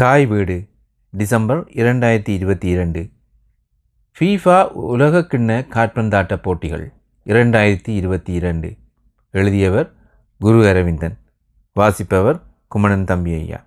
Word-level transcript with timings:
தாய் 0.00 0.26
வீடு 0.26 0.68
டிசம்பர் 1.10 1.64
இரண்டாயிரத்தி 1.64 2.28
இருபத்தி 2.28 2.68
இரண்டு. 2.68 3.10
ஃபீஃபா 4.16 4.68
உலகக்கிண்ண 4.74 5.66
காற்பந்தாட்ட 5.74 6.36
போட்டிகள் 6.36 6.92
இரண்டாயிரத்தி 7.26 7.88
இருபத்தி 7.88 8.32
இரண்டு. 8.32 8.76
எழுதியவர் 9.30 9.92
குரு 10.38 10.68
அரவிந்தன் 10.68 11.18
வாசிப்பவர் 11.72 12.42
குமணன் 12.68 13.04
தம்பி 13.04 13.34
ஐயா 13.34 13.64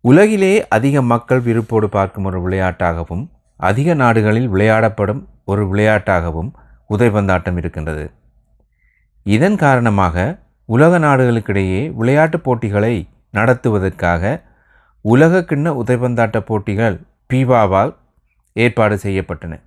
உலகிலே 0.00 0.68
அதிக 0.68 1.02
மக்கள் 1.02 1.40
விருப்போடு 1.40 1.88
பார்க்கும் 1.88 2.24
ஒரு 2.24 2.48
விளையாட்டாகவும் 2.48 3.28
அதிக 3.56 3.94
நாடுகளில் 3.94 4.48
விளையாடப்படும் 4.50 5.26
ஒரு 5.44 5.66
விளையாட்டாகவும் 5.66 6.50
உதைபந்தாட்டம் 6.90 7.56
இருக்கின்றது. 7.56 8.10
இதன் 9.22 9.56
காரணமாக 9.56 10.38
உலக 10.64 10.98
நாடுகளுக்கிடையே 10.98 11.92
விளையாட்டுப் 11.92 12.44
போட்டிகளை 12.44 13.08
நடத்துவதற்காக 13.32 14.50
உலக 15.04 15.38
கிண்ண 15.42 15.68
உதைபந்தாட்ட 15.84 16.40
போட்டிகள் 16.40 17.00
பீவாவால் 17.32 17.94
ஏற்பாடு 18.52 18.96
செய்யப்பட்டன. 19.02 19.60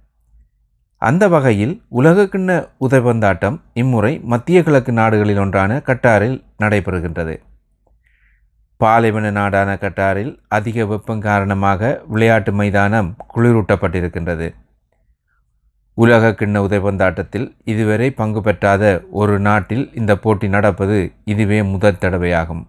அந்த 0.98 1.28
வகையில் 1.28 1.84
உலக 1.90 2.24
கிண்ண 2.24 2.52
உதைபந்தாட்டம் 2.80 3.58
இம்முறை 3.74 4.20
மத்திய 4.20 4.64
கிழக்கு 4.64 4.92
நாடுகளில் 4.92 5.38
ஒன்றான 5.38 5.82
கட்டாரில் 5.86 6.44
நடைபெறுகின்றது. 6.60 7.36
பாலைவன 8.78 9.32
நாடான 9.32 9.78
கட்டாரில் 9.82 10.40
அதிக 10.48 10.86
வெப்பம் 10.86 11.22
காரணமாக 11.22 12.02
விளையாட்டு 12.08 12.54
மைதானம் 12.54 13.16
குளிரூட்டப்பட்டிருக்கின்றது. 13.36 14.48
உலக 15.94 16.32
கிண்ண 16.32 16.60
உதைபந்தாட்டத்தில் 16.60 17.48
இதுவரை 17.66 18.12
பங்கு 18.12 18.42
பெற்றாத 18.42 19.04
ஒரு 19.12 19.40
நாட்டில் 19.40 19.92
இந்த 19.94 20.18
போட்டி 20.18 20.50
நடப்பது 20.50 21.12
இதுவே 21.26 21.64
முதல் 21.64 22.02
தடவையாகும். 22.02 22.64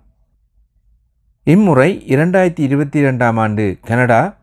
இம்முறை 1.53 2.05
இரண்டாயிரத்தி 2.09 2.61
இருபத்தி 2.61 3.03
ரெண்டாம் 3.03 3.35
ஆண்டு 3.35 3.79
கனடா 3.83 4.37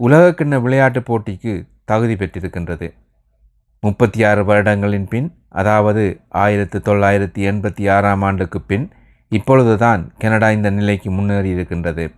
உலகக்கிண்ண 0.00 0.60
விளையாட்டுப் 0.60 1.12
போட்டிக்கு 1.12 1.68
தகுதி 1.84 2.14
பெற்றிருக்கின்றது. 2.14 2.92
முப்பத்தி 3.80 4.24
ஆறு 4.24 4.44
வருடங்களின் 4.44 5.06
பின் 5.08 5.34
அதாவது 5.48 6.20
ஆயிரத்து 6.28 6.78
தொள்ளாயிரத்தி 6.78 7.42
எண்பத்தி 7.50 7.90
ஆறாம் 7.90 8.22
ஆண்டுக்கு 8.22 8.60
பின் 8.60 8.90
இப்பொழுதுதான் 9.28 10.12
கனடா 10.18 10.50
இந்த 10.50 10.70
நிலைக்கு 10.70 11.10
முன்னேறி 11.10 11.48
இருக்கின்றது 11.48 12.10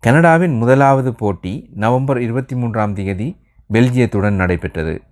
கனடாவின் 0.00 0.56
முதலாவது 0.56 1.14
போட்டி 1.14 1.70
நவம்பர் 1.74 2.20
இருபத்தி 2.20 2.56
மூன்றாம் 2.56 2.94
தேதி 2.94 3.36
பெல்ஜியத்துடன் 3.72 4.40
நடைபெற்றது. 4.42 5.02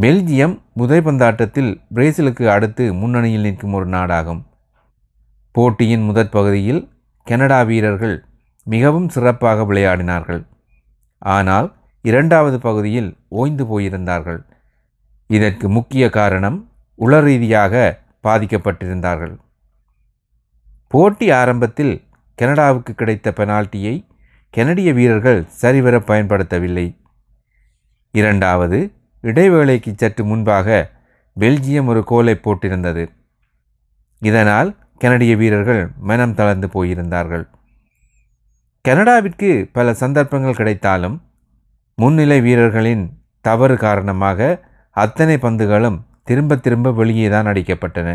பெல்ஜியம் 0.00 0.58
முதைப்பந்தாட்டத்தில் 0.78 1.80
பிரேசிலுக்கு 1.94 2.46
அடுத்து 2.46 2.94
முன்னணியில் 2.94 3.40
நிற்கும் 3.40 3.72
ஒரு 3.72 3.86
நாடாகும். 3.86 4.42
போட்டியின் 5.56 6.04
முதற் 6.04 6.30
பகுதியில் 6.30 6.82
கனடா 7.26 7.62
வீரர்கள் 7.62 8.16
மிகவும் 8.66 9.08
சிறப்பாக 9.08 9.62
விளையாடினார்கள். 9.62 10.42
ஆனால் 11.18 11.68
இரண்டாவது 12.02 12.58
பகுதியில் 12.58 13.10
ஓய்ந்து 13.28 13.64
போயிருந்தார்கள். 13.64 14.40
இதற்கு 15.26 15.68
முக்கிய 15.68 16.04
காரணம் 16.10 16.58
உளரீதியாக 16.98 18.02
பாதிக்கப்பட்டிருந்தார்கள். 18.22 19.36
போட்டி 20.88 21.30
ஆரம்பத்தில் 21.30 21.94
கனடாவுக்கு 22.34 22.94
கிடைத்த 22.94 23.30
பெனால்ட்டியை 23.30 23.94
கனடிய 24.50 24.92
வீரர்கள் 24.92 25.40
சரிவர 25.62 25.96
பயன்படுத்தவில்லை. 25.98 26.86
இரண்டாவது 28.10 28.78
இடைவேளைக்கு 29.24 29.92
சற்று 29.96 30.24
முன்பாக 30.24 30.68
பெல்ஜியம் 31.36 31.86
ஒரு 31.86 32.04
கோலை 32.04 32.34
போட்டிருந்தது. 32.34 33.04
இதனால் 34.22 34.70
கனடிய 35.04 35.32
வீரர்கள் 35.40 35.82
மனம் 36.08 36.36
தளர்ந்து 36.38 36.68
போயிருந்தார்கள். 36.74 37.44
கனடாவிற்கு 38.84 39.50
பல 39.76 39.94
சந்தர்ப்பங்கள் 40.02 40.58
கிடைத்தாலும் 40.60 41.16
முன்னிலை 41.98 42.38
வீரர்களின் 42.40 43.04
தவறு 43.44 43.76
காரணமாக 43.76 44.40
அத்தனை 44.96 45.36
பந்துகளும் 45.36 45.98
திரும்ப 46.28 46.56
திரும்ப 46.56 46.92
வெளியே 46.92 47.26
தான் 47.28 47.48
அடிக்கப்பட்டன. 47.50 48.08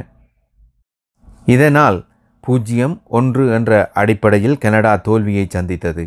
இதனால் 1.55 1.99
பூஜ்ஜியம் 2.43 2.95
ஒன்று 3.17 3.43
என்ற 3.57 3.71
அடிப்படையில் 4.01 4.57
கனடா 4.57 4.93
தோல்வியை 5.07 5.45
சந்தித்தது. 5.49 6.03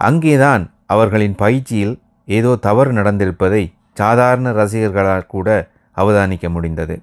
அங்கேதான் 0.00 0.64
அவர்களின் 0.86 1.34
பயிற்சியில் 1.34 1.94
ஏதோ 2.28 2.52
தவறு 2.66 2.92
நடந்திருப்பதை 2.92 3.62
சாதாரண 3.94 4.48
ரசிகர்களால் 4.52 5.30
கூட 5.34 5.48
அவதானிக்க 5.96 6.46
முடிந்தது. 6.50 6.96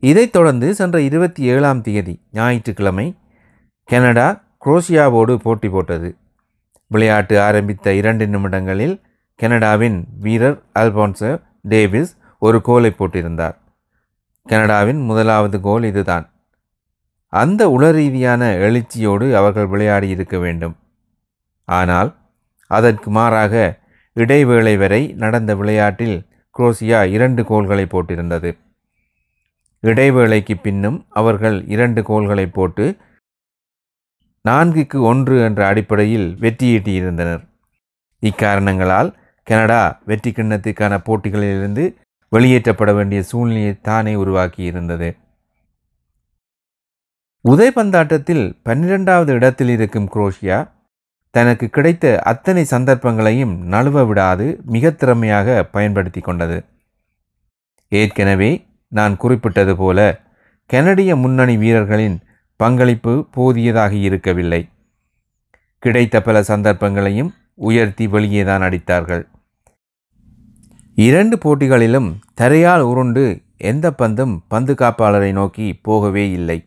இதைத் 0.00 0.32
தொடர்ந்து 0.32 0.74
சென்ற 0.74 1.00
இருபத்தி 1.00 1.42
ஏழாம் 1.42 1.82
தேதி 1.82 2.20
ஞாயிற்றுக்கிழமை 2.32 3.16
கனடா 3.84 4.42
குரோஷியாவோடு 4.64 5.34
போட்டி 5.34 5.68
போட்டது. 5.68 6.16
விளையாட்டு 6.86 7.40
ஆரம்பித்த 7.40 7.92
இரண்டு 7.92 8.26
நிமிடங்களில் 8.26 9.00
கனடாவின் 9.34 10.06
வீரர் 10.20 10.62
அல்போன்சோ 10.74 11.42
டேவிஸ் 11.68 12.16
ஒரு 12.38 12.60
கோலை 12.60 12.94
போட்டிருந்தார். 12.98 13.54
கனடாவின் 14.44 15.00
முதலாவது 15.00 15.60
கோல் 15.60 15.82
இதுதான். 15.82 16.30
அந்த 17.26 17.68
உளரீதியான 17.68 18.42
எழுச்சியோடு 18.58 19.32
அவர்கள் 19.34 19.66
விளையாடி 19.66 20.08
இருக்க 20.08 20.38
வேண்டும். 20.38 20.76
ஆனால் 21.64 22.16
அதற்கு 22.66 23.10
மாறாக 23.10 23.78
இடைவேளை 24.12 24.76
வரை 24.76 25.14
நடந்த 25.16 25.54
விளையாட்டில் 25.56 26.28
குரோசியா 26.58 27.10
இரண்டு 27.10 27.44
கோல்களை 27.44 27.86
போட்டிருந்தது. 27.86 28.56
இடைவேளைக்கு 29.82 30.56
பின்னும் 30.56 31.06
அவர்கள் 31.10 31.56
இரண்டு 31.66 32.02
கோல்களை 32.02 32.46
போட்டு 32.46 32.86
நான்குக்கு 34.48 34.98
ஒன்று 35.02 35.42
என்ற 35.42 35.66
அடிப்படையில் 35.66 36.28
வெற்றியீட்டியிருந்தனர். 36.40 37.42
இக்காரணங்களால் 38.22 39.10
கனடா 39.46 39.82
வெற்றி 40.04 40.30
கிண்ணத்துக்கான 40.30 40.94
போட்டிகளிலிருந்து 41.06 41.84
வெளியேற்றப்பட 42.32 42.94
வேண்டிய 42.94 43.22
சூழ்நிலையை 43.22 43.80
தானே 43.80 44.14
உருவாக்கியிருந்தது. 44.14 45.08
உதைபந்தாட்டத்தில் 47.44 48.44
பன்னிரெண்டாவது 48.62 49.32
இடத்தில் 49.32 49.68
இருக்கும் 49.68 50.08
குரோஷியா 50.14 50.58
தனக்கு 51.30 51.68
கிடைத்த 51.68 52.04
அத்தனை 52.22 52.64
சந்தர்ப்பங்களையும் 52.64 53.54
நழுவ 53.72 54.04
விடாது 54.06 54.46
மிக 54.64 54.90
திறமையாக 54.90 55.64
பயன்படுத்தி 55.64 56.20
கொண்டது. 56.20 56.58
ஏற்கனவே 57.88 58.50
நான் 58.90 59.16
குறிப்பிட்டது 59.16 59.76
போல 59.76 60.20
கனடிய 60.66 61.16
முன்னணி 61.16 61.56
வீரர்களின் 61.56 62.20
பங்களிப்பு 62.56 63.26
போதியதாக 63.36 63.92
இருக்கவில்லை. 63.92 64.68
கிடைத்த 65.78 66.22
பல 66.22 66.42
சந்தர்ப்பங்களையும் 66.42 67.34
உயர்த்தி 67.54 68.06
வெளியேதான் 68.06 68.64
அடித்தார்கள். 68.66 69.24
இரண்டு 70.94 71.38
போட்டிகளிலும் 71.38 72.18
தரையால் 72.40 72.80
உருண்டு 72.80 73.42
எந்த 73.56 73.94
பந்தும் 73.98 74.34
பந்து 74.48 74.74
காப்பாளரை 74.74 75.32
நோக்கி 75.32 75.72
போகவே 75.72 76.30
இல்லை. 76.30 76.64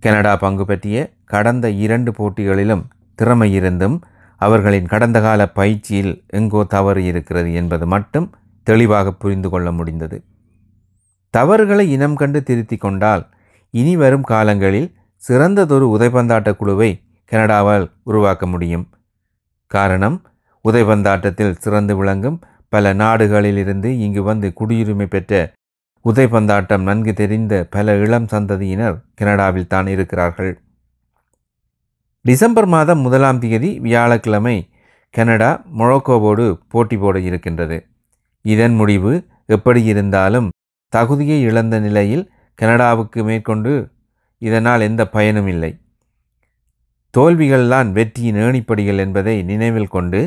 கனடா 0.00 0.36
பங்கு 0.36 0.64
பற்றிய 0.64 1.12
கடந்த 1.24 1.70
இரண்டு 1.70 2.12
போட்டிகளிலும் 2.12 2.84
திறமை 3.14 3.52
இருந்தும் 3.52 4.02
அவர்களின் 4.36 4.86
கடந்த 4.86 5.20
கால 5.20 5.48
பயிற்சியில் 5.48 6.24
எங்கோ 6.26 6.64
தவறு 6.64 7.04
இருக்கிறது 7.04 7.54
என்பது 7.54 7.86
மட்டும் 7.86 8.34
தெளிவாக 8.62 9.12
புரிந்து 9.12 9.48
கொள்ள 9.48 9.72
முடிந்தது. 9.72 10.24
தவறுகளை 11.34 11.84
இனம் 11.94 12.16
கண்டு 12.20 12.40
திருத்தி 12.42 12.76
கொண்டால் 12.76 13.24
இனி 13.74 13.94
வரும் 13.96 14.26
காலங்களில் 14.32 14.88
சிறந்ததொரு 15.22 15.86
உதைபந்தாட்ட 15.96 16.50
குழுவை 16.56 16.90
கனடாவால் 17.32 17.86
உருவாக்க 18.02 18.44
முடியும். 18.46 18.84
காரணம் 19.70 20.18
உதைபந்தாட்டத்தில் 20.64 21.56
சிறந்து 21.64 21.94
விளங்கும் 21.96 22.38
பல 22.72 22.92
நாடுகளிலிருந்து 22.94 23.90
இங்கு 24.04 24.22
வந்து 24.22 24.48
குடியுரிமை 24.60 25.06
பெற்ற 25.06 25.32
உதைபந்தாட்டம் 26.04 26.84
நன்கு 26.88 27.12
தெரிந்த 27.20 27.54
பல 27.74 27.94
இளம் 28.04 28.28
சந்ததியினர் 28.32 28.96
கனடாவில் 29.14 29.70
தான் 29.72 29.88
இருக்கிறார்கள். 29.94 30.52
டிசம்பர் 32.24 32.68
மாதம் 32.74 33.00
முதலாம் 33.00 33.40
தேதி 33.44 33.70
வியாழக்கிழமை 33.86 34.56
கனடா 35.14 35.50
மொரோக்கோவோடு 35.78 36.46
போட்டி 36.72 36.96
போட 36.96 37.16
இருக்கின்றது. 37.28 37.78
இதன் 38.44 38.74
முடிவு 38.74 39.12
எப்படி 39.56 39.80
இருந்தாலும் 39.92 40.48
தகுதியை 40.94 41.38
இழந்த 41.42 41.76
நிலையில் 41.78 42.24
கனடாவுக்கு 42.58 43.20
மேற்கொண்டு 43.24 43.72
இதனால் 44.42 44.80
எந்த 44.80 45.02
பயனும் 45.14 45.48
இல்லை. 45.48 45.70
தோல்விகள்தான் 47.14 47.88
வெற்றியின் 47.92 48.36
ஏணிப்படிகள் 48.36 48.98
என்பதை 48.98 49.36
நினைவில் 49.42 49.92
கொண்டு 49.94 50.20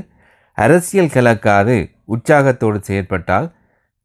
அரசியல் 0.57 1.13
கலக்காது 1.15 1.75
உற்சாகத்தோடு 2.05 2.79
செயற்பட்டால் 2.87 3.47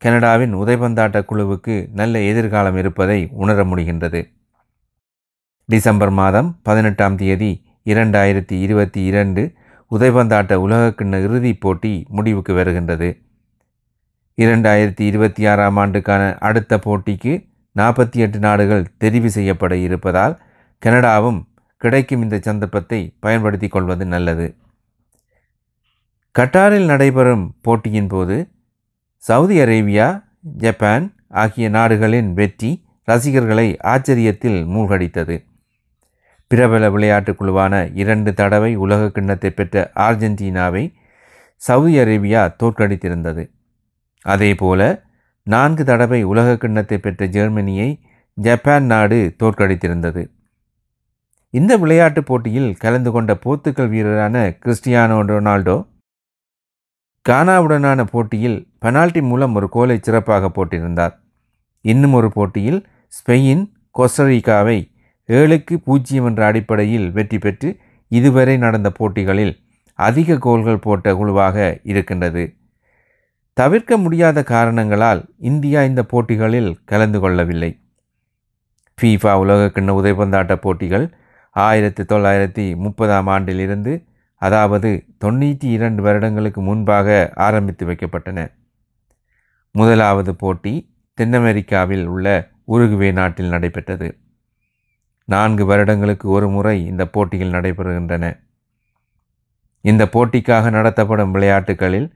கனடாவின் 0.02 0.54
உதைபந்தாட்ட 0.54 1.18
குழுவுக்கு 1.24 1.74
நல்ல 1.92 2.20
எதிர்காலம் 2.30 2.76
இருப்பதை 2.76 3.20
உணர 3.42 3.64
முடிகின்றது. 3.64 4.20
டிசம்பர் 5.68 6.10
மாதம் 6.10 6.48
பதினெட்டாம் 6.62 7.16
தேதி 7.16 7.50
இரண்டாயிரத்தி 7.84 8.56
இருபத்தி 8.66 9.00
இரண்டு 9.04 9.42
உதைபந்தாட்ட 9.90 10.52
உலகக்கிண்ண 10.64 11.16
இறுதிப் 11.22 11.60
போட்டி 11.60 11.92
முடிவுக்கு 12.08 12.52
வருகின்றது. 12.54 13.08
இரண்டாயிரத்தி 14.36 15.00
இருபத்தி 15.00 15.46
ஆறாம் 15.46 15.76
ஆண்டுக்கான 15.76 16.38
அடுத்த 16.38 16.76
போட்டிக்கு 16.76 17.48
நாற்பத்தி 17.76 18.12
எட்டு 18.12 18.38
நாடுகள் 18.38 18.92
தெரிவு 19.00 19.26
செய்யப்பட 19.26 19.76
இருப்பதால் 19.76 20.40
கனடாவும் 20.86 21.44
கிடைக்கும் 21.76 22.22
இந்த 22.22 22.38
சந்தர்ப்பத்தை 22.42 23.16
பயன்படுத்தி 23.20 23.68
கொள்வது 23.68 24.06
நல்லது. 24.06 24.56
கட்டாரில் 26.38 26.84
நடைபெறும் 26.84 27.54
போட்டியின் 27.60 28.08
போது 28.08 28.48
சவுதி 29.16 29.58
அரேபியா 29.58 30.24
ஜப்பான் 30.42 31.14
ஆகிய 31.28 31.68
நாடுகளின் 31.68 32.34
வெற்றி 32.34 32.84
ரசிகர்களை 33.04 33.76
ஆச்சரியத்தில் 33.84 34.66
மூழ்கடித்தது. 34.66 35.44
பிரபல 36.46 36.90
விளையாட்டுக் 36.90 37.42
குழுவான 37.42 37.90
இரண்டு 37.94 38.34
தடவை 38.34 38.74
உலக 38.74 39.10
கிண்ணத்தை 39.10 39.50
பெற்ற 39.50 39.90
அர்ஜென்டினாவை 39.94 40.94
சவுதி 41.56 41.98
அரேபியா 41.98 42.54
தோற்கடித்திருந்தது. 42.62 43.50
அதேபோல 44.24 44.80
நான்கு 45.46 45.84
தடவை 45.84 46.22
உலக 46.22 46.48
கிண்ணத்தை 46.56 46.98
பெற்ற 46.98 47.26
ஜெர்மனியை 47.26 47.88
ஜப்பான் 48.38 48.84
நாடு 48.84 49.18
தோற்கடித்திருந்தது. 49.42 50.22
இந்த 51.50 51.72
விளையாட்டுப் 51.76 52.28
போட்டியில் 52.28 52.76
கலந்து 52.76 53.10
கொண்ட 53.12 53.32
போர்த்துக்கல் 53.44 53.90
வீரரான 53.94 54.36
கிறிஸ்டியானோ 54.62 55.18
ரொனால்டோ 55.30 55.76
கானாவுடனான 57.28 58.00
போட்டியில் 58.04 58.58
பெனால்டி 58.78 59.20
மூலம் 59.22 59.54
ஒரு 59.54 59.68
கோலை 59.68 59.96
சிறப்பாக 60.00 60.48
போட்டிருந்தார். 60.48 61.14
இன்னும் 61.84 62.12
ஒரு 62.12 62.28
போட்டியில் 62.32 62.80
ஸ்பெயின் 63.12 63.62
கொஸ்டரிக்காவை 63.98 64.78
ஏழுக்கு 65.28 65.74
பூஜ்ஜியம் 65.86 66.26
என்ற 66.26 66.40
அடிப்படையில் 66.46 67.06
வெற்றி 67.10 67.38
பெற்று 67.38 67.68
இதுவரை 68.10 68.56
நடந்த 68.56 68.88
போட்டிகளில் 68.90 69.54
அதிக 69.98 70.38
கோல்கள் 70.38 70.78
போட்ட 70.78 71.14
குழுவாக 71.14 71.56
இருக்கின்றது. 71.84 72.44
தவிர்க்க 73.56 73.96
முடியாத 73.96 74.42
காரணங்களால் 74.42 75.34
இந்தியா 75.38 75.82
இந்த 75.82 76.02
போட்டிகளில் 76.02 76.70
கலந்து 76.84 77.20
கொள்ளவில்லை. 77.20 77.70
ஃபீஃபா 78.98 79.32
உலகக்கிண்ண 79.42 79.90
உதைபந்தாட்ட 80.00 80.54
போட்டிகள் 80.56 81.06
ஆயிரத்தி 81.56 82.02
தொள்ளாயிரத்தி 82.02 82.76
முப்பதாம் 82.76 83.26
ஆண்டிலிருந்து 83.26 83.92
அதாவது 84.42 84.90
தொண்ணூற்றி 85.24 85.68
இரண்டு 85.76 86.02
வருடங்களுக்கு 86.02 86.60
முன்பாக 86.60 87.32
ஆரம்பித்து 87.34 87.86
வைக்கப்பட்டன. 87.86 88.38
முதலாவது 89.70 90.34
போட்டி 90.34 90.72
தென் 91.18 91.32
அமெரிக்காவில் 91.32 92.06
உள்ள 92.06 92.26
உருகுவே 92.68 93.12
நாட்டில் 93.12 93.48
நடைபெற்றது. 93.48 94.08
நான்கு 95.24 95.64
வருடங்களுக்கு 95.66 96.28
ஒரு 96.28 96.48
முறை 96.48 96.76
இந்த 96.86 97.04
போட்டிகள் 97.06 97.54
நடைபெறுகின்றன. 97.56 98.24
இந்த 99.80 100.02
போட்டிக்காக 100.06 100.70
நடத்தப்படும் 100.70 101.30
விளையாட்டுகளில் 101.30 102.08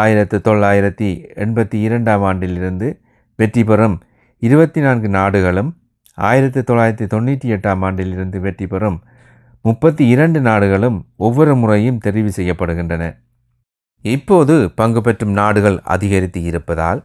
ஆயிரத்து 0.00 0.36
தொள்ளாயிரத்தி 0.38 1.08
எண்பத்தி 1.44 1.78
இரண்டாம் 1.86 2.22
ஆண்டிலிருந்து 2.22 2.88
வெற்றி 3.38 3.64
பெறும் 3.64 3.96
இருபத்தி 4.38 4.80
நான்கு 4.80 5.08
நாடுகளும் 5.08 5.70
ஆயிரத்தி 6.18 6.60
தொள்ளாயிரத்தி 6.60 7.06
தொண்ணூற்றி 7.14 7.48
எட்டாம் 7.56 7.82
ஆண்டிலிருந்து 7.88 8.38
வெற்றி 8.40 8.66
பெறும் 8.66 8.98
முப்பத்தி 9.64 10.04
இரண்டு 10.08 10.40
நாடுகளும் 10.40 10.98
ஒவ்வொரு 11.16 11.54
முறையும் 11.56 12.00
தெரிவு 12.04 12.30
செய்யப்படுகின்றன. 12.36 13.04
இப்போது 14.04 14.54
பங்கு 14.74 15.00
பெற்றும் 15.00 15.30
நாடுகள் 15.30 15.78
அதிகரித்து 15.94 16.40
இருப்பதால் 16.42 17.00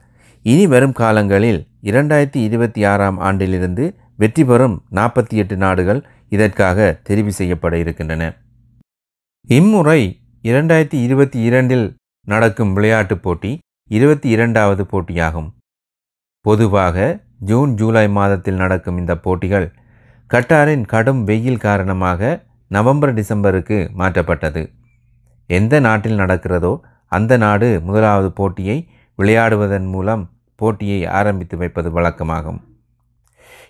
இனி 0.45 0.65
வரும் 0.67 0.91
காலங்களில் 0.91 1.59
இரண்டாயிரத்தி 1.83 2.39
இருபத்தி 2.47 2.81
ஆறாம் 2.85 3.17
ஆண்டிலிருந்து 3.19 3.85
வெற்றி 4.15 4.43
பெறும் 4.43 4.75
நாற்பத்தி 4.95 5.35
எட்டு 5.43 5.55
நாடுகள் 5.57 6.01
இதற்காக 6.29 6.87
தெரிவு 7.09 7.31
செய்யப்பட 7.39 7.77
இருக்கின்றன. 7.77 8.23
இம்முறை 9.49 10.01
இரண்டாயிரத்தி 10.43 10.99
இருபத்தி 11.07 11.39
இரண்டில் 11.41 11.87
நடக்கும் 12.29 12.73
விளையாட்டுப் 12.73 13.23
போட்டி 13.23 13.57
இருபத்தி 13.89 14.29
இரண்டாவது 14.29 14.83
போட்டியாகும். 14.83 15.49
பொதுவாக 16.41 17.19
ஜூன் 17.39 17.73
ஜூலை 17.73 18.09
மாதத்தில் 18.09 18.55
நடக்கும் 18.55 18.97
இந்த 18.97 19.17
போட்டிகள் 19.17 19.71
கட்டாரின் 20.33 20.85
கடும் 20.85 21.23
வெயில் 21.23 21.57
காரணமாக 21.57 22.43
நவம்பர் 22.67 23.13
டிசம்பருக்கு 23.13 23.93
மாற்றப்பட்டது. 23.93 24.73
எந்த 25.47 25.79
நாட்டில் 25.79 26.19
நடக்கிறதோ 26.19 26.79
அந்த 27.05 27.37
நாடு 27.37 27.81
முதலாவது 27.83 28.31
போட்டியை 28.31 28.89
விளையாடுவதன் 29.17 29.89
மூலம் 29.89 30.29
போட்டியை 30.55 31.05
ஆரம்பித்து 31.05 31.57
வைப்பது 31.57 31.99
வழக்கமாகும். 31.99 32.59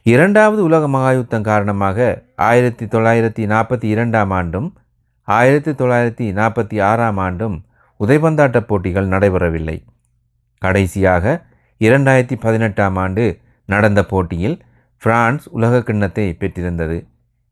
இரண்டாவது 0.04 0.64
உலக 0.64 0.88
மகாயுத்தம் 0.88 1.42
காரணமாக 1.42 2.24
ஆயிரத்தி 2.36 2.86
தொள்ளாயிரத்தி 2.86 3.46
நாற்பத்தி 3.54 3.84
இரண்டாம் 3.84 4.32
ஆண்டும் 4.32 4.78
ஆயிரத்தி 5.24 5.72
தொள்ளாயிரத்தி 5.72 6.28
நாற்பத்தி 6.42 6.84
ஆறாம் 6.84 7.18
ஆண்டும் 7.18 7.66
உதைபந்தாட்ட 8.00 8.60
போட்டிகள் 8.60 9.08
நடைபெறவில்லை. 9.08 9.84
கடைசியாக 10.58 11.46
இரண்டாயிரத்தி 11.80 12.36
பதினெட்டாம் 12.40 12.96
ஆண்டு 12.96 13.40
நடந்த 13.66 14.06
போட்டியில் 14.06 14.64
பிரான்ஸ் 14.98 15.50
உலக 15.50 15.84
கிண்ணத்தை 15.84 16.34
பெற்றிருந்தது. 16.34 17.08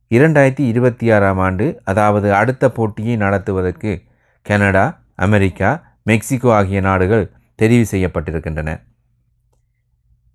இரண்டாயிரத்தி 0.10 0.60
இருபத்தி 0.60 1.12
ஆறாம் 1.12 1.38
ஆண்டு 1.38 1.82
அதாவது 1.84 2.34
அடுத்த 2.34 2.72
போட்டியை 2.72 3.16
நடத்துவதற்கு 3.16 4.02
கனடா 4.42 5.02
அமெரிக்கா 5.16 5.84
மெக்சிகோ 6.04 6.54
ஆகிய 6.54 6.82
நாடுகள் 6.82 7.32
தெரிவு 7.62 7.86
செய்யப்பட்டிருக்கின்றன. 7.92 8.82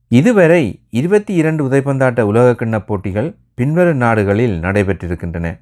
இதுவரை 0.09 0.87
இருபத்தி 0.91 1.35
இரண்டு 1.35 1.69
உதைப்பந்தாட்ட 1.69 2.21
உலகக்கிண்ண 2.21 2.79
போட்டிகள் 2.79 3.37
பின்வரும் 3.55 3.97
நாடுகளில் 3.97 4.61
நடைபெற்றிருக்கின்றன. 4.61 5.61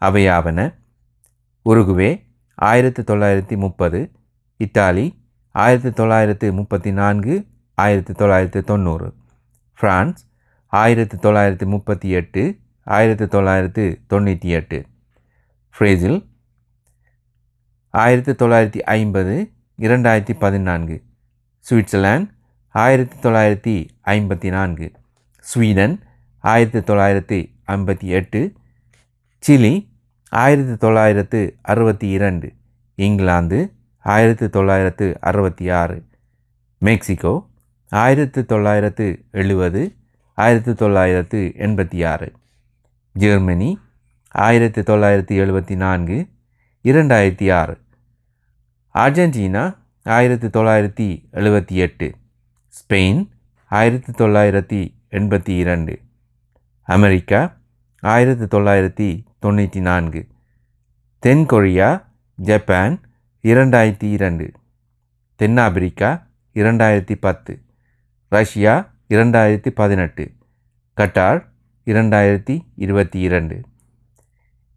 அவையாவன 0.00 0.74
உருகுவே 1.64 2.23
ஆயிரத்தி 2.54 3.02
தொள்ளாயிரத்தி 3.02 3.56
முப்பது 3.56 4.10
இத்தாலி 4.56 5.22
ஆயிரத்தி 5.50 5.90
தொள்ளாயிரத்து 5.90 6.52
முப்பத்தி 6.52 6.92
நான்கு 6.92 7.46
ஆயிரத்தி 7.74 8.12
தொள்ளாயிரத்து 8.12 8.62
தொண்ணூறு. 8.62 9.14
ஃப்ரான்ஸ் 9.80 10.16
ஆயிரத்தி 10.66 11.16
தொள்ளாயிரத்தி 11.16 11.66
முப்பத்தி 11.66 12.10
எட்டு 12.10 12.58
ஆயிரத்தி 12.82 13.26
தொள்ளாயிரத்து 13.26 14.00
தொண்ணூற்றி 14.10 14.44
எட்டு. 14.44 14.86
ஃப்ரேசில் 15.78 16.28
ஆயிரத்தி 17.90 18.46
தொள்ளாயிரத்தி 18.46 18.78
ஐம்பது 18.78 19.50
இரண்டாயிரத்தி 19.78 20.34
பதினான்கு. 20.38 21.02
சுவிட்சர்லாந்து 21.70 22.30
ஆயிரத்தி 22.68 23.28
தொள்ளாயிரத்தி 23.28 23.88
ஐம்பத்தி 24.04 24.48
நான்கு. 24.48 24.92
ஸ்வீடன் 25.38 26.02
ஆயிரத்தி 26.38 26.92
தொள்ளாயிரத்தி 26.92 27.54
ஐம்பத்தி 27.66 28.04
எட்டு. 28.04 28.52
சிலி 29.42 29.88
ஆயிரத்தி 30.34 30.76
தொள்ளாயிரத்து 30.76 31.40
அறுபத்தி 31.62 32.06
இரண்டு 32.08 32.48
இங்கிலாந்து 32.98 33.58
ஆயிரத்தி 34.04 34.46
தொள்ளாயிரத்து 34.48 35.06
அறுபத்தி 35.20 35.66
ஆறு 35.72 35.96
மெக்சிகோ 36.82 37.34
ஆயிரத்தி 37.92 38.40
தொள்ளாயிரத்து 38.44 39.06
எழுபது 39.32 39.82
ஆயிரத்தி 40.38 40.72
தொள்ளாயிரத்து 40.74 41.40
எண்பத்தி 41.58 41.98
ஆறு 42.04 42.28
ஜெர்மனி 43.14 43.70
ஆயிரத்தி 44.34 44.82
தொள்ளாயிரத்தி 44.82 45.34
எழுபத்தி 45.40 45.76
நான்கு 45.76 46.16
இரண்டாயிரத்தி 46.84 47.48
ஆறு 47.52 47.74
அர்ஜென்டினா 48.94 49.64
ஆயிரத்தி 50.06 50.48
தொள்ளாயிரத்தி 50.48 51.06
எழுபத்தி 51.32 51.76
எட்டு 51.76 52.08
ஸ்பெயின் 52.74 53.20
ஆயிரத்தி 53.70 54.12
தொள்ளாயிரத்தி 54.12 54.80
எண்பத்தி 55.10 55.54
இரண்டு 55.56 55.94
அமெரிக்கா 56.88 57.40
ஆயிரத்தி 58.02 58.46
தொள்ளாயிரத்தி 58.46 59.08
தொண்ணூற்றி 59.44 59.80
நான்கு. 59.80 60.26
தென்கொரியா 61.26 62.02
ஜப்பான் 62.34 63.00
இரண்டாயிரத்தி 63.42 64.10
இரண்டு. 64.12 64.52
தென்னாப்பிரிக்கா 65.36 66.26
இரண்டாயிரத்தி 66.54 67.14
பத்து. 67.20 67.62
ரஷ்யா 68.28 68.94
இரண்டாயிரத்தி 69.08 69.68
பதினெட்டு. 69.68 70.32
கட்டார் 70.96 71.40
இரண்டாயிரத்தி 71.86 72.60
இருபத்தி 72.74 73.20
இரண்டு. 73.20 73.60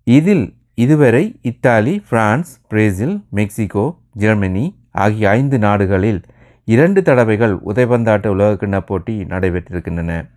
இதில் 0.04 0.58
இதுவரை 0.74 1.40
Italy 1.42 2.06
France 2.10 2.62
Brazil 2.68 3.26
Mexico 3.30 3.86
Germany 4.14 4.66
ஆகிய 4.92 5.30
ஐந்து 5.30 5.60
நாடுகளில் 5.60 6.22
இரண்டு 6.64 7.02
தடவைகள் 7.02 7.56
உதைபந்தாட்ட 7.56 8.28
உலகக்கிண்ண 8.36 8.80
போட்டி 8.80 9.24
நடைபெற்றிருக்கின்றன. 9.24 10.30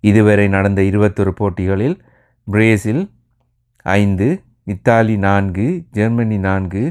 இதுவரை 0.00 0.48
நடந்த 0.48 0.82
இருபத்தொரு 0.82 1.34
போட்டிகளில் 1.34 2.02
பிரேசில் 2.48 3.00
ஐந்து 3.86 4.26
இத்தாலி 4.64 5.16
நான்கு 5.16 5.66
ஜெர்மனி 5.90 6.38
நான்கு 6.38 6.82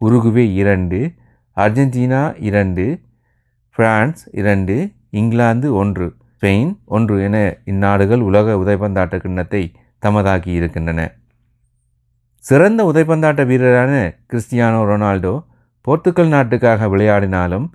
உருகுவே 0.00 0.44
இரண்டு 0.52 0.98
அர்ஜென்டினா 1.56 2.22
இரண்டு 2.48 2.84
பிரான்ஸ் 3.76 4.22
இரண்டு 4.32 4.76
இங்கிலாந்து 5.10 5.68
ஒன்று 5.74 6.06
ஸ்பெயின் 6.32 6.72
ஒன்று 6.96 7.16
என 7.26 7.36
இந்நாடுகள் 7.64 8.22
உலக 8.28 8.56
உதைபந்தாட்ட 8.62 9.18
கிண்ணத்தை 9.18 9.62
தமதாக்கி 10.02 10.50
இருக்கின்றன. 10.58 11.00
சிறந்த 12.44 12.80
உதைபந்தாட்ட 12.92 13.44
வீரரான 13.50 13.92
கிறிஸ்டியானோ 14.32 14.80
ரொனால்டோ 14.90 15.34
போர்த்துக்கல் 15.86 16.32
நாட்டுக்காக 16.36 16.88
விளையாடினாலும் 16.88 17.66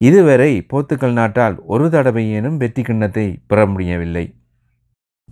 இதுவரை 0.00 0.52
போர்த்துக்கல் 0.72 1.16
நாட்டால் 1.20 1.56
ஒரு 1.64 1.86
தடவையேனும் 1.88 2.56
வெற்றி 2.56 2.82
கிண்ணத்தை 2.82 3.26
பெற 3.46 3.66
முடியவில்லை. 3.66 4.24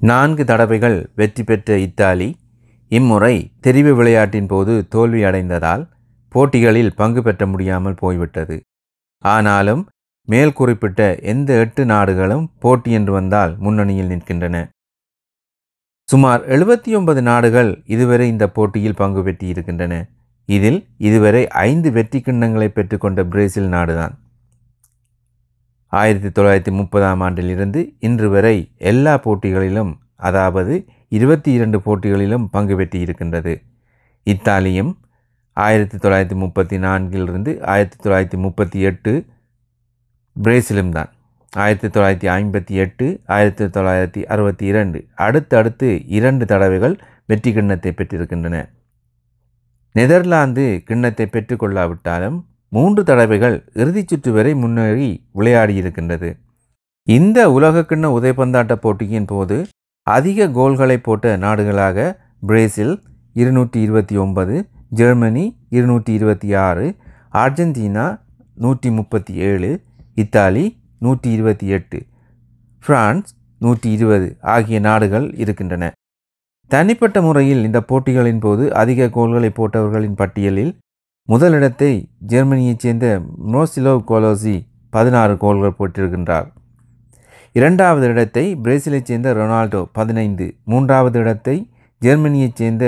நான்கு 0.00 0.44
தடவைகள் 0.44 1.10
வெற்றி 1.14 1.44
பெற்ற 1.44 1.78
இத்தாலி 1.78 2.36
இம்முறை 2.88 3.52
தெரிவு 3.62 3.92
விளையாட்டின் 3.94 4.46
போது 4.46 4.86
தோல்வி 4.88 5.24
அடைந்ததால் 5.24 5.88
போட்டிகளில் 6.28 6.94
பங்கு 6.94 7.22
பெற்ற 7.22 7.46
முடியாமல் 7.46 7.94
போய்விட்டது. 7.94 8.60
ஆனாலும் 9.18 9.88
மேல் 10.24 10.52
குறிப்பிட்ட 10.52 11.18
எந்த 11.22 11.58
எட்டு 11.58 11.84
நாடுகளும் 11.84 12.52
போட்டி 12.58 12.90
என்று 12.90 13.12
வந்தால் 13.12 13.56
முன்னணியில் 13.58 14.08
நிற்கின்றன. 14.08 14.68
சுமார் 16.04 16.42
எழுபத்தி 16.48 16.90
ஒன்பது 16.94 17.22
நாடுகள் 17.22 17.82
இதுவரை 17.86 18.28
இந்த 18.28 18.48
போட்டியில் 18.48 18.94
பங்கு 18.94 19.22
பெற்றிருக்கின்றன. 19.22 19.94
இதில் 20.44 20.86
இதுவரை 20.96 21.48
ஐந்து 21.48 21.92
வெற்றி 21.92 22.18
கிண்ணங்களை 22.20 22.68
பெற்றுக்கொண்ட 22.68 23.24
பிரேசில் 23.24 23.68
நாடுதான். 23.68 24.14
ஆயிரத்தி 26.00 26.30
தொள்ளாயிரத்தி 26.36 26.72
முப்பதாம் 26.72 27.20
ஆண்டிலிருந்து 27.20 27.80
இன்று 28.06 28.28
வரை 28.28 28.56
எல்லா 28.90 29.14
போட்டிகளிலும் 29.24 29.92
அதாவது 30.28 30.74
இருபத்தி 31.08 31.50
இரண்டு 31.52 31.78
போட்டிகளிலும் 31.86 32.46
பங்கு 32.54 32.74
பெற்று 32.76 32.98
இருக்கின்றது 33.00 33.54
இத்தாலியும் 34.26 34.92
ஆயிரத்தி 35.56 35.96
தொள்ளாயிரத்தி 35.96 36.36
முப்பத்தி 36.44 36.76
நான்கிலிருந்து 36.78 37.52
ஆயிரத்தி 37.72 37.98
தொள்ளாயிரத்தி 38.04 38.38
முப்பத்தி 38.46 38.78
எட்டு 38.80 39.12
பிரேசிலும் 40.36 40.90
தான். 40.90 41.10
ஆயிரத்தி 41.52 41.88
தொள்ளாயிரத்தி 41.88 42.28
ஐம்பத்தி 42.38 42.74
எட்டு 42.84 43.06
ஆயிரத்தி 43.26 43.66
தொள்ளாயிரத்தி 43.76 44.22
அறுபத்தி 44.32 44.64
இரண்டு 44.66 44.98
அடுத்தடுத்து 45.26 45.88
இரண்டு 46.18 46.44
தடவைகள் 46.46 46.96
வெற்றி 47.30 47.50
கிண்ணத்தை 47.52 47.92
பெற்றிருக்கின்றன. 47.92 48.56
நெதர்லாந்து 49.94 50.66
கிண்ணத்தை 50.88 51.26
பெற்றுக்கொள்ளாவிட்டாலும் 51.34 52.38
மூன்று 52.72 53.02
தடவைகள் 53.04 53.56
இறுதிச் 53.72 54.08
சுற்று 54.08 54.30
வரை 54.32 54.52
முன்னேறி 54.54 55.08
விளையாடியிருக்கின்றது. 55.34 56.30
இந்த 57.06 57.38
உலகக்கிண்ண 57.50 58.06
உதைப்பந்தாட்ட 58.18 58.74
போட்டியின் 58.84 59.28
போது 59.32 59.56
அதிக 60.06 60.48
கோல்களை 60.48 60.96
போட்ட 60.98 61.36
நாடுகளாக 61.36 62.06
பிரேசில் 62.46 62.94
இருநூற்றி 63.32 63.78
இருபத்தி 63.80 64.16
ஒன்பது 64.16 64.54
ஜெர்மனி 64.90 65.44
இருநூற்றி 65.68 66.12
இருபத்தி 66.12 66.48
ஆறு 66.54 66.86
அர்ஜென்டினா 67.42 68.06
நூற்றி 68.56 68.90
முப்பத்தி 68.90 69.32
ஏழு 69.48 69.70
இத்தாலி 70.14 70.64
நூற்றி 70.98 71.30
இருபத்தி 71.30 71.66
எட்டு 71.66 71.98
பிரான்ஸ் 72.84 73.30
நூற்றி 73.60 73.88
இருபது 73.90 74.28
ஆகிய 74.54 74.78
நாடுகள் 74.80 75.26
இருக்கின்றன. 75.34 75.84
தனிப்பட்ட 76.70 77.22
முறையில் 77.22 77.62
இந்த 77.64 77.80
போட்டிகளின் 77.80 78.38
போது 78.38 78.64
அதிக 78.74 79.08
கோல்களை 79.08 79.50
போட்டவர்களின் 79.58 80.18
பட்டியலில் 80.20 80.72
முதலிடத்தை 81.28 81.92
ஜெர்மனியைச் 82.32 82.82
சேர்ந்த 82.84 83.06
மோசிலோ 83.52 83.94
கோலோசி 84.10 84.54
பதினாறு 84.90 85.36
கோல்கள் 85.36 85.78
போட்டிருக்கின்றார். 85.78 86.46
இரண்டாவது 87.52 88.06
இடத்தை 88.06 88.44
பிரேசிலைச் 88.64 89.08
சேர்ந்த 89.10 89.28
ரொனால்டோ 89.34 89.80
பதினைந்து 89.92 90.46
மூன்றாவது 90.64 91.18
இடத்தை 91.18 91.56
ஜெர்மனியைச் 92.02 92.58
சேர்ந்த 92.60 92.84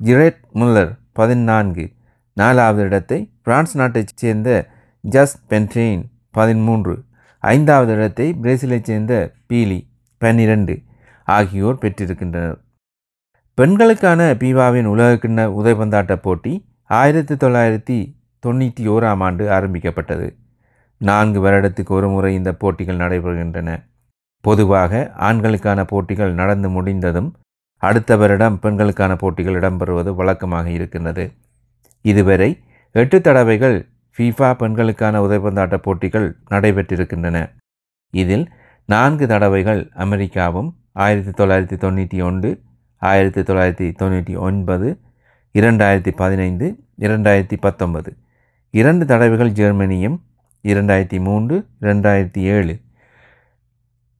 ஜிரெட் 0.00 0.40
முல்லர் 0.54 0.92
பதினான்கு 1.12 1.84
நாலாவது 2.32 2.82
இடத்தை 2.88 3.18
பிரான்ஸ் 3.42 3.74
நாட்டைச் 3.76 4.16
சேர்ந்த 4.16 4.50
ஜஸ் 5.04 5.36
பென்ட்ரெயின் 5.50 6.02
பதிமூன்று 6.30 6.94
ஐந்தாவது 7.44 7.92
இடத்தை 7.92 8.26
பிரேசிலைச் 8.42 8.88
சேர்ந்த 8.90 9.14
பீலி 9.48 9.80
பன்னிரண்டு 10.22 10.74
ஆகியோர் 11.28 11.82
பெற்றிருக்கின்றனர். 11.82 12.58
பெண்களுக்கான 13.58 14.20
பீவாவின் 14.42 14.88
உலகக்கிண்ண 14.92 15.40
உதைபந்தாட்ட 15.60 16.14
போட்டி 16.16 16.52
ஆயிரத்தி 16.90 17.34
தொள்ளாயிரத்தி 17.34 17.96
தொண்ணூற்றி 18.46 18.84
ஓராம் 18.94 19.22
ஆண்டு 19.26 19.44
ஆரம்பிக்கப்பட்டது. 19.50 20.26
நான்கு 21.00 21.38
வருடத்துக்கு 21.46 21.92
ஒரு 21.98 22.08
முறை 22.08 22.34
இந்த 22.34 22.50
போட்டிகள் 22.52 22.96
நடைபெறுகின்றன. 22.96 23.70
பொதுவாக 24.40 25.12
ஆண்களுக்கான 25.28 25.80
போட்டிகள் 25.84 26.32
நடந்து 26.32 26.68
முடிந்ததும் 26.68 27.30
அடுத்த 27.82 28.16
வருடம் 28.16 28.58
பெண்களுக்கான 28.58 29.12
போட்டிகள் 29.16 29.54
இடம்பெறுவது 29.54 30.14
வழக்கமாக 30.14 30.70
இருக்கின்றது. 30.70 31.24
இதுவரை 32.00 32.50
எட்டு 32.90 33.20
தடவைகள் 33.20 33.76
ஃபீஃபா 34.18 34.50
பெண்களுக்கான 34.52 35.20
உதைபந்தாட்ட 35.26 35.76
போட்டிகள் 35.76 36.28
நடைபெற்றிருக்கின்றன. 36.50 37.38
இதில் 38.10 38.46
நான்கு 38.88 39.26
தடவைகள் 39.26 39.90
அமெரிக்காவும் 39.94 40.70
ஆயிரத்தி 40.92 41.44
தொள்ளாயிரத்தி 41.44 41.76
தொண்ணூற்றி 41.84 42.22
ஒன்று 42.22 42.50
ஆயிரத்தி 43.02 43.40
தொள்ளாயிரத்தி 43.40 43.88
தொண்ணூற்றி 44.00 44.34
ஒன்பது 44.38 44.88
இரண்டாயிரத்தி 45.58 46.12
பதினைந்து 46.16 46.76
இரண்டாயிரத்தி 46.98 47.52
பத்தொன்பது. 47.60 48.16
இரண்டு 48.70 49.06
தடவைகள் 49.06 49.50
ஜெர்மனியும் 49.50 50.20
இரண்டாயிரத்தி 50.62 51.20
மூன்று 51.20 51.66
இரண்டாயிரத்தி 51.80 52.38
ஏழு. 52.38 52.80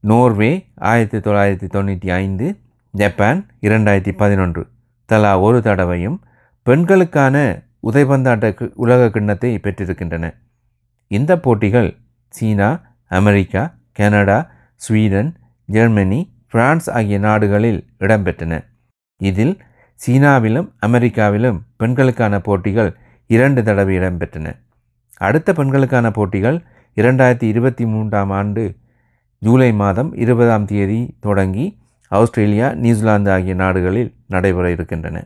நோர்வே 0.00 0.66
ஆயிரத்தி 0.74 1.30
தொள்ளாயிரத்தி 1.30 1.70
தொண்ணூற்றி 1.70 2.10
ஐந்து. 2.10 2.58
ஜப்பான் 2.90 3.46
இரண்டாயிரத்தி 3.60 4.16
பதினொன்று. 4.16 4.66
தலா 5.04 5.38
ஒரு 5.38 5.62
தடவையும் 5.62 6.24
பெண்களுக்கான 6.62 7.62
உதைபந்தாட்ட 7.82 8.50
கி- 8.50 8.72
உலக 8.74 9.10
கிண்ணத்தை 9.10 9.58
பெற்றிருக்கின்றன. 9.58 10.34
இந்த 11.06 11.38
போட்டிகள் 11.38 11.96
China 12.28 12.82
America 13.06 13.74
Canada 13.92 14.50
Sweden 14.74 15.36
Germany 15.64 16.42
France 16.48 16.90
ஆகிய 16.90 17.18
நாடுகளில் 17.18 17.86
இடம்பெற்றன. 18.00 18.64
இதில் 19.16 19.62
சீனாவிலும் 20.00 20.68
அமெரிக்காவிலும் 20.86 21.58
பெண்களுக்கான 21.76 22.40
போட்டிகள் 22.40 22.90
இரண்டு 23.26 23.62
தடவை 23.62 23.98
இடம்பெற்றன. 23.98 24.56
அடுத்த 25.16 25.52
பெண்களுக்கான 25.52 26.10
போட்டிகள் 26.10 26.58
இரண்டாயிரத்தி 26.96 27.42
இருபத்தி 27.42 27.86
மூன்றாம் 27.86 28.30
ஆண்டு 28.30 28.76
ஜூலை 29.38 29.72
மாதம் 29.72 30.14
இருபதாம் 30.14 30.64
தேதி 30.64 31.16
தொடங்கி 31.20 31.78
ஆஸ்திரேலியா 32.08 32.74
நியூசிலாந்து 32.74 33.30
ஆகிய 33.30 33.54
நாடுகளில் 33.54 34.14
நடைபெற 34.26 34.70
இருக்கின்றன. 34.70 35.16